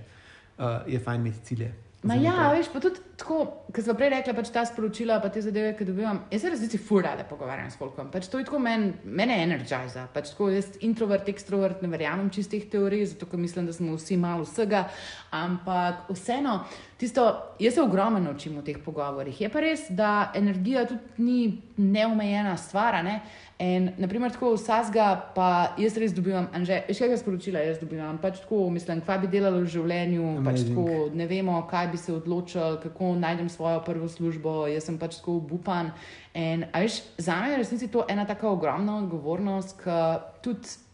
[0.58, 1.76] uh, je fajn imeti cilje.
[2.08, 3.38] Ma ja, veš, pa tudi tako,
[3.74, 6.20] kot smo prej rekli, pač ta sporočila, pa te zadeve, ki dobivam.
[6.32, 8.12] Jaz se resnici furale pogovarjam s folkom.
[8.14, 10.06] Pač to je tako men, mene energiza.
[10.14, 14.20] Pač tako jaz introvert, ekstrovert, ne verjamem čistih teorij, zato ker mislim, da smo vsi
[14.22, 14.86] malo vsega.
[15.34, 16.60] Ampak vseeno,
[17.02, 17.26] tisto,
[17.60, 19.42] jaz se ogromno naučim v teh pogovorih.
[19.42, 21.40] Je pa res, da energija tudi ni
[21.78, 23.20] neomejena stvar, ne?
[23.58, 28.22] In, naprimer, tako vsega, pa jaz res dobivam, že veš, kaj sporočila jaz dobivam.
[28.22, 32.14] Pač tako, mislim, kva bi delalo v življenju, pač tako, ne vemo, kaj bi se
[32.14, 35.92] odločili, kako najdem svojo prvo službo, jaz sem pač tako upan.
[36.34, 40.02] In, veš, za me je resnici to ena tako ogromna odgovornost, ki
[40.42, 40.87] tudi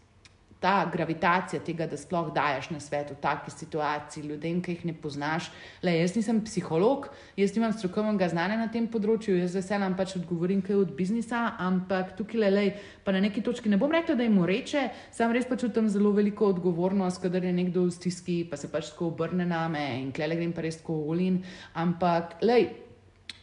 [0.60, 4.94] ta gravitacija tega, da sploh daješ na svet v taki situaciji ljudem, ki jih ne
[4.96, 5.50] poznaš.
[5.84, 10.62] Le, jaz nisem psiholog, jaz nimam strokovnega znanja na tem področju, jaz veselam pač odgovorim
[10.64, 12.64] kaj od biznisa, ampak tukaj le, le,
[13.04, 16.14] pa na neki točki ne bom rekla, da jim reče, sam res pač čutim zelo
[16.16, 20.10] veliko odgovornost, kadar je nekdo v stiski, pa se pač tako obrne na me in
[20.16, 21.42] klele grem pa res tako volin.
[21.76, 22.60] Ampak, le,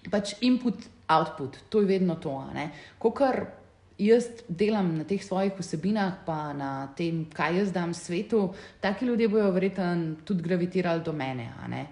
[0.10, 2.34] pač input, output, to je vedno to.
[2.98, 3.61] Kokar
[4.02, 9.28] jaz delam na teh svojih vsebinah, pa na tem, kaj jaz dam svetu, taki ljudje
[9.30, 11.52] bodo verjetno tudi gravitirali do mene,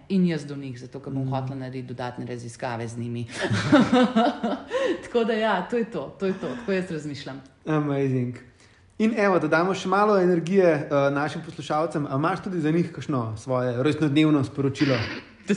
[0.09, 1.33] in jaz do njih, zato ker bom mm.
[1.33, 3.25] hotel narediti dodatne raziskave z njimi.
[5.03, 7.41] tako da, ja, to je to, to je to, tako jaz razmišljam.
[7.65, 8.35] Amazing.
[8.99, 12.07] In evo, da damo še malo energije uh, našim poslušalcem.
[12.09, 14.97] A imaš tudi za njih kakšno svoje rojstnodnevno sporočilo?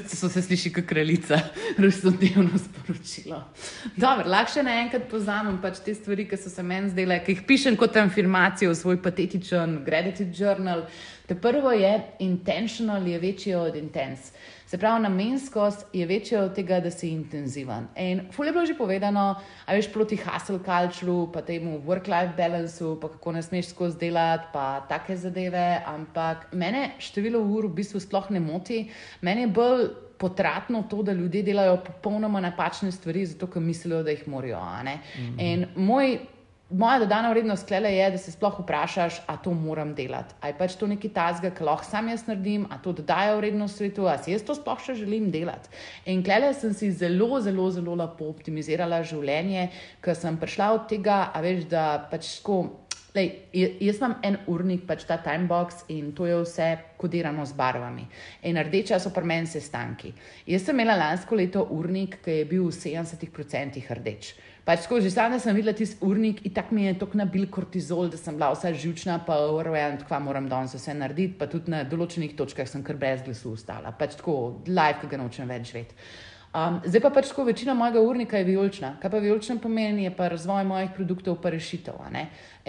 [0.01, 1.39] Da so se sliši kot kraljica,
[1.79, 3.41] resnično sporočilo.
[3.97, 7.45] Dobro, lahko še naenkrat poznam pač te stvari, ki so se meni zdele, ki jih
[7.49, 10.87] pišem kot afirmacijo v svoj patetičen gratitude journal.
[11.29, 11.93] Te prvo je
[12.25, 14.33] intentional, je večji od intense.
[14.73, 17.91] Se pravi, namenskost je večja od tega, da si intenziven.
[17.97, 19.35] In fulje je bilo že povedano,
[19.67, 24.49] a veš proti hustle culture, pa temu work-life balanceu, pa kako ne smeš skozi delati,
[24.53, 25.83] pa take zadeve.
[25.87, 28.89] Ampak mene število ur v bistvu sploh ne moti.
[29.21, 34.11] Mene je bolj potratno to, da ljudje delajo popolnoma napačne stvari, zato ker mislijo, da
[34.11, 34.57] jih morajo.
[34.57, 34.89] Mm
[35.21, 35.37] -hmm.
[35.53, 36.19] In moj
[36.73, 40.35] moja dodana vrednost klele je, da se sploh vprašaš, a to moram delati.
[40.41, 44.07] Ali pač to nekaj tazga, ki lahko sam jaz naredim, a to dodaja vrednost svetu,
[44.09, 45.71] a si jaz to sploh še želim delati.
[46.11, 49.69] In klele sem si zelo, zelo, zelo lepo optimizirala življenje,
[50.05, 52.63] ker sem prišla od tega, a veš, da pač tako.
[53.13, 58.07] Lej, jaz imam en urnik, pač ta timebox in to je vse kodirano z barvami.
[58.49, 60.15] In rdeča so pri meni sestanki.
[60.49, 64.33] Jaz sem imela lansko leto urnik, ki je bil v 70% rdeč.
[64.63, 68.17] Pač skozi stane sem videla tisti urnik in tako mi je tako nabil kortizol, da
[68.17, 72.37] sem bila vsa živčna, pa urojen, kva moram danes vse narediti, pa tudi na določenih
[72.39, 73.91] točkah sem kar brez glasu ostala.
[73.99, 74.37] Pač tako,
[74.69, 75.97] live, ki ga nočem več živeti.
[76.55, 78.91] Um, zdaj pa pač tako, večina mojega urnika je vijolična.
[79.03, 81.99] Kaj pa vijolična pomeni, je pa razvoj mojih produktov, pa rešitev.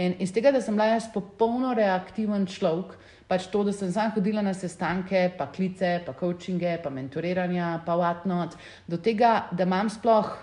[0.01, 2.95] In iz tega, da sem bila jaz popolno reaktiven človek,
[3.29, 7.99] pač to, da sem sam hodila na sestanke, pa klice, pa coachinge, pa mentoriranja, pa
[8.01, 8.57] vatnot,
[8.89, 10.33] do tega, da imam sploh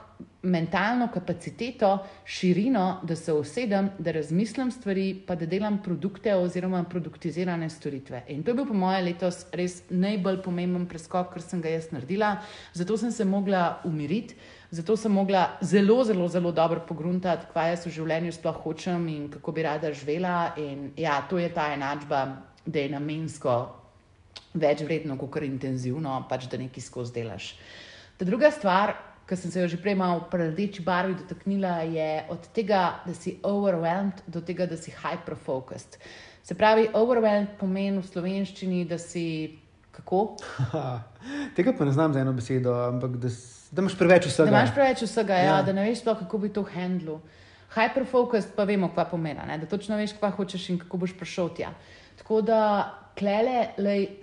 [0.43, 7.69] mentalno kapaciteto, širino, da se usedem, da razmislim stvari, pa da delam produkte oziroma produktizirane
[7.71, 8.23] storitve.
[8.29, 11.91] In to je bil po mojem letos res najbolj pomemben preskok, kar sem ga jaz
[11.93, 12.39] naredila.
[12.75, 14.35] Zato sem se mogla umiriti.
[14.71, 19.29] Zato sem mogla zelo, zelo, zelo dobro pogruntati, kaj jaz v življenju sploh hočem in
[19.29, 20.55] kako bi rada živela.
[20.57, 22.23] In ja, to je ta enačba,
[22.65, 23.57] da je namensko
[24.55, 27.53] več vredno, kot kar intenzivno, pač da nekaj skozi delaš.
[28.19, 28.95] Ta druga stvar,
[29.31, 33.15] ki sem se jo že prej malo v rdeči barvi dotaknila, je od tega, da
[33.15, 36.03] si overwhelmed, do tega, da si hyperfocused.
[36.43, 39.55] Se pravi, overwhelmed pomeni v slovenščini, da si
[39.95, 40.35] kako?
[41.57, 43.31] tega pa ne znam za eno besedo, ampak da,
[43.71, 44.51] da imaš preveč vsega.
[44.51, 45.63] Da imaš preveč vsega, ja, ja.
[45.63, 47.21] da ne veš, sploh, kako bi to handlu.
[47.71, 51.71] Hyperfocused pa vemo, kva pomeni, da točno veš, kva hočeš in kako boš prišel tja.
[52.19, 52.63] Tako da
[53.15, 53.71] klele,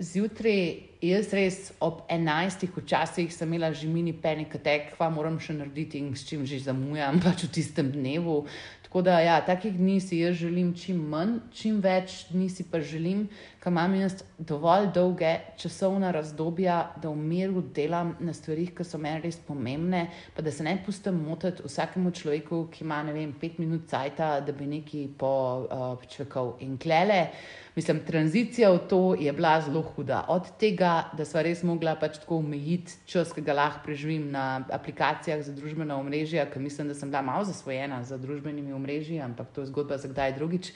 [0.04, 2.66] zjutraj, jaz res ob 11.
[2.74, 6.58] včasih sem imela že mini penik, tek, kva moram še narediti in s čim že
[6.58, 8.46] zamujam, pač v tistem dnevu.
[8.88, 12.80] Tako da, ja, takih dni si jaz želim čim manj, čim več dni si pa
[12.80, 13.26] želim,
[13.60, 18.96] ker imam jaz dovolj dolge časovne razdobja, da v miru delam na stvarih, ki so
[18.96, 23.36] meni res pomembne, pa da se ne pustim motiti vsakemu človeku, ki ima, ne vem,
[23.36, 27.26] pet minut cajta, da bi neki počvekal uh, in klele.
[27.76, 30.24] Mislim, tranzicija v to je bila zelo huda.
[30.32, 34.44] Od tega, da sva res mogla pač tako omejiti čas, ki ga lahko preživim na
[34.74, 39.50] aplikacijah za družbena omrežja, ker mislim, da sem bila malo zasvojena za družbenimi omrežji, ampak
[39.54, 40.70] to je zgodba za kdaj drugič.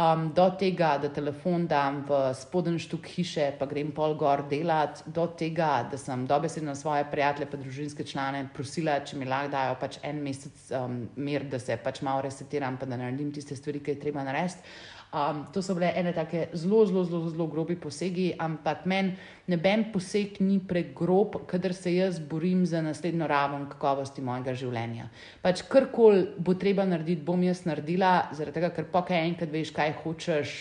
[0.00, 5.02] Um, do tega, da telefon dam v spoden štuk hiše, pa grem pol gor delat,
[5.06, 9.74] do tega, da sem dobesedno svoje prijatelje, pa družinske člane prosila, če mi lahko dajo
[9.82, 13.82] pač en mesec um, mir, da se pač malo resetiram, pa da naredim tiste stvari,
[13.84, 14.64] ki je treba narediti.
[15.10, 19.16] Um, to so bile ene tako zelo, zelo, zelo, zelo grobi posegi, ampak meni
[19.50, 25.08] noben poseg ni pregrob, kadar se jaz borim za naslednjo raven kakovosti mojega življenja.
[25.42, 29.96] Pač karkoli bo treba narediti, bom jaz naredila, zaradi tega, ker pokaj enkrat veš, kaj
[30.04, 30.52] hočeš,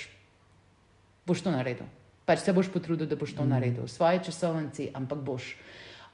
[1.29, 1.85] boš to naredil.
[2.25, 3.51] Pač se boš potrudil, da boš to mm.
[3.53, 5.51] naredil, v svoji časovnici, ampak boš.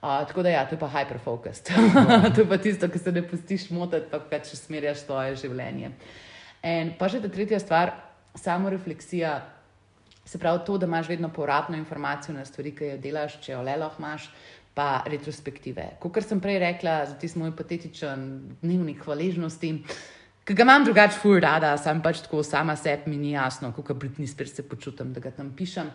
[0.04, 1.72] Uh, tako da, ja, to je pa hyperfocused.
[2.36, 5.94] to je pa tisto, ki se ne pustiš motiti, pa pač usmerjaš svoje življenje.
[6.68, 7.94] In pa še ta tretja stvar,
[8.36, 9.40] samo refleksija,
[10.26, 13.62] se pravi to, da imaš vedno povratno informacijo na stvari, ki jo delaš, če jo
[13.62, 14.30] le lahko imaš,
[14.76, 15.88] pa retrospektive.
[16.04, 18.26] Kot sem prej rekla, za ti moj patetičen
[18.62, 19.72] dnevnik hvaležnosti.
[20.46, 23.96] Ki ga imam drugače, fuj, rada, sem pač tako sama sebi, mi ni jasno, kako
[23.98, 25.88] Britney Spears se počutim, da ga tam pišem.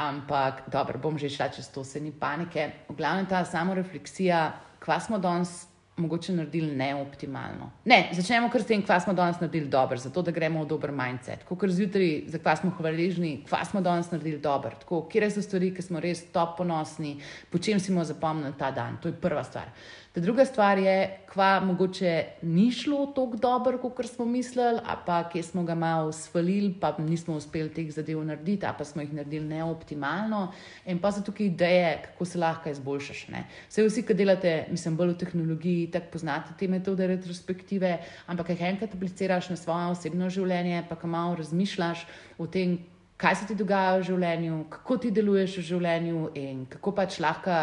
[0.00, 2.70] Ampak, dobro, bom že šla čez to, se ni panike.
[2.88, 4.46] V glavnem ta samorefleksija,
[4.80, 5.66] kva smo danes
[5.98, 7.70] mogoče naredili neoptimalno.
[7.84, 10.92] Ne, začnemo kar s tem, kva smo danes naredili dobro, zato da gremo v dober
[10.92, 11.44] mindset.
[11.44, 14.70] Tako kar zjutraj, za kva smo hvaležni, kva smo danes naredili dobro.
[14.80, 17.18] Tako, kje so stvari, ki smo res top ponosni,
[17.50, 18.98] po čem si bomo zapomnili ta dan.
[19.02, 19.70] To je prva stvar.
[20.18, 25.28] Ta druga stvar je, kva mogoče ni šlo tako dobro, kot smo mislili, a pa
[25.28, 29.12] kje smo ga malo svalili, pa nismo uspeli teh zadev narediti, a pa smo jih
[29.14, 30.52] naredili neoptimalno.
[30.86, 33.26] In pa so tukaj ideje, kako se lahko izboljšaš.
[33.68, 38.66] Vse vsi, ki delate, mislim, bolj v tehnologiji, tako poznate te metode retrospektive, ampak jih
[38.72, 42.80] enkrat apliciraš na svoje osebno življenje, pa kam malo razmišljaš o tem.
[43.18, 47.54] Kaj se ti dogaja v življenju, kako ti deluješ v življenju, in kako pač lahko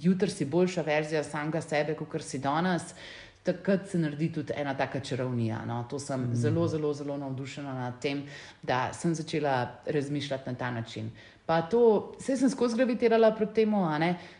[0.00, 2.94] jutri si boljša verzija samega sebe, kot si danes,
[3.42, 5.64] takrat se naredi tudi ena taka čarovnija.
[5.66, 5.84] No?
[5.90, 6.34] To sem mm.
[6.34, 8.24] zelo, zelo, zelo navdušena nad tem,
[8.62, 11.10] da sem začela razmišljati na ta način.
[11.46, 13.80] Pa to, vse sem skozi gravitirala proti temu,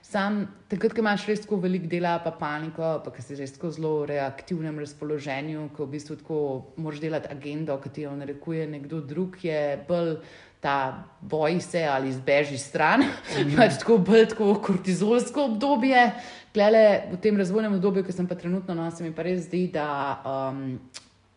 [0.03, 3.91] sam takrat, ko imaš res tako veliko dela, pa paniko, pa si res tako zelo
[4.03, 6.39] v reaktivnem razpoloženju, ko v bistvu tako
[6.77, 10.21] moraš delati agendo, ki ti jo narekuje nekdo drug, je bolj
[10.61, 13.57] ta boj se ali izbeži stran, mm.
[13.59, 16.11] pač tako bolj tako kortizolsko obdobje.
[16.55, 19.69] Klele, v tem razvojnem obdobju, ki sem pa trenutno, no, se mi pa res zdi,
[19.73, 20.81] da um,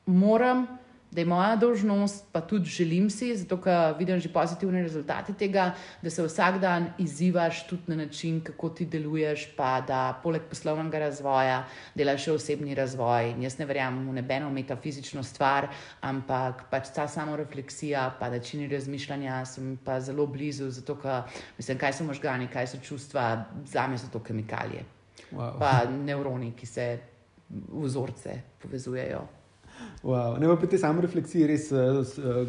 [0.05, 0.65] moram
[1.13, 5.73] da je moja dožnost, pa tudi želim si, zato ker vidim že pozitivne rezultate tega,
[6.01, 10.99] da se vsak dan izzivaš tudi na način, kako ti deluješ, pa da poleg poslovnega
[10.99, 11.63] razvoja
[11.95, 13.33] delaš še osebni razvoj.
[13.35, 15.69] In jaz ne verjamem v nebeno metafizično stvar,
[16.01, 21.23] ampak pač ta samorefleksija, pa načini razmišljanja sem pa zelo blizu, zato ker
[21.57, 24.85] mislim, kaj so možgani, kaj so čustva, za me so to kemikalije.
[25.33, 25.57] Wow.
[25.59, 26.89] Pa nevroni, ki se
[27.49, 29.42] vzorce povezujejo.
[30.03, 30.35] Wow.
[30.39, 32.01] Ne, pa te samo refleksije, res uh,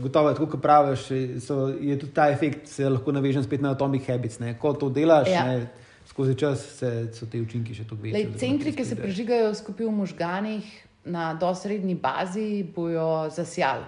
[0.03, 1.07] gotovo, tako kot praviš,
[1.45, 4.41] so, je tudi ta efekt, se lahko navežem spet na atomic habits.
[4.43, 4.57] Ne.
[4.59, 5.45] Ko to delaš, ja.
[5.47, 5.69] ne,
[6.11, 8.39] skozi čas se, so te učinki še toliko večji.
[8.43, 10.73] Centri, ki se prežigajo skupaj v možganih
[11.05, 13.87] na dosrednji bazi, bojo zasjali.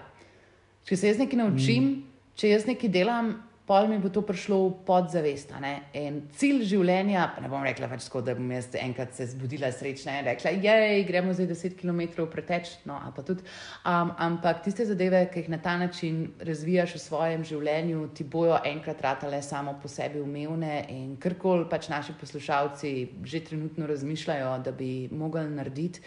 [0.87, 2.33] Če se jaz nekaj naučim, mm.
[2.39, 3.33] če jaz nekaj delam,
[3.67, 5.51] pol mi bo to prišlo v podzavest.
[5.99, 9.73] In cilj življenja, pa ne bom rekla več tako, da bom jaz enkrat se zbudila
[9.75, 12.77] srečna in rekla, jej, gremo zdaj 10 km preteč.
[12.87, 18.25] No, um, ampak tiste zadeve, ki jih na ta način razvijaš v svojem življenju, ti
[18.25, 22.95] bojo enkrat ratale samo po sebi umevne in karkoli pač naši poslušalci
[23.27, 26.05] že trenutno razmišljajo, da bi mogli narediti.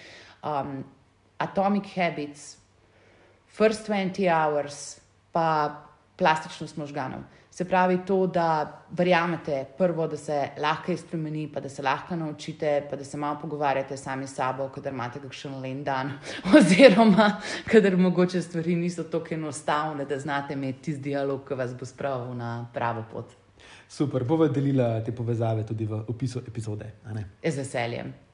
[0.47, 0.85] Um,
[1.43, 2.55] atomic habits,
[3.51, 4.99] first 20 hours,
[5.35, 5.75] pa
[6.19, 7.27] plastičnost možganov.
[7.59, 12.87] Se pravi, to, da verjamete, prvo, da se lahko spremeni, pa da se lahko naučite,
[12.89, 16.13] pa da se malo pogovarjate sami s sabo, kadar imate kakšen len dan,
[16.57, 21.85] oziroma kadar mogoče stvari niso tako enostavne, da znate imeti tisti dialog, ki vas bo
[21.85, 23.35] spravil na pravo pot.
[23.89, 26.93] Super, bova delila te povezave tudi v opisu epizode.
[27.43, 28.28] Z veseljem.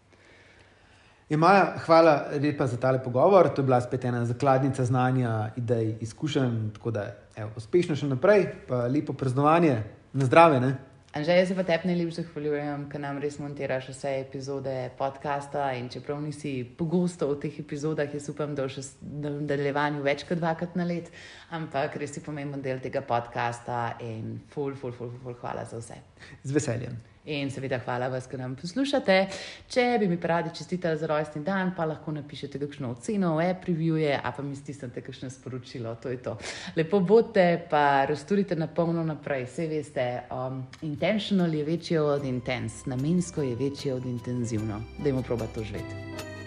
[1.29, 3.49] Maja, hvala lepa za tale pogovor.
[3.49, 6.73] To je bila spet ena zakladnica znanja, idej, izkušenj.
[6.73, 7.05] Tako da,
[7.35, 9.79] evo, uspešno še naprej, pa lepo praznovanje,
[10.13, 10.59] na zdravje.
[10.61, 10.75] Ne?
[11.15, 15.71] Anže, jaz se pa tebi najlepše zahvaljujem, ker nam res montiraš vse epizode podcasta.
[15.79, 20.77] In čeprav nisi pogosto v teh epizodah, jaz upam, da v nadaljevanju več kot dvakrat
[20.77, 21.09] na let,
[21.55, 25.81] ampak res si pomemben del tega podcasta in ful, ful, ful, ful, ful hvala za
[25.81, 26.01] vse.
[26.43, 27.14] Z veseljem.
[27.25, 29.15] In seveda, hvala vas, ker nam poslušate.
[29.73, 34.31] Če bi mi radi čestitali za rojstni dan, pa lahko napišete kakšno oceno, e-previewje, a
[34.31, 35.95] pa mi stisnete kakšno sporočilo.
[36.03, 36.37] To je to.
[36.77, 39.47] Lepo bodite, pa razturite na polno naprej.
[39.49, 44.81] Vse veste, um, intentional je večje od intense, namensko je večje od intenzivno.
[45.01, 46.44] Dajmo proba to živeti.